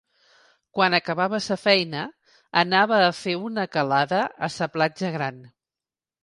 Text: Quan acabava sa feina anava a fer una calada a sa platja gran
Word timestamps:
Quan 0.77 0.95
acabava 0.99 1.39
sa 1.47 1.57
feina 1.63 2.01
anava 2.63 2.97
a 3.03 3.11
fer 3.19 3.35
una 3.51 3.67
calada 3.77 4.23
a 4.49 4.51
sa 4.57 4.69
platja 4.79 5.13
gran 5.19 5.39